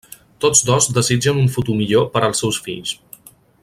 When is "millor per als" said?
1.83-2.45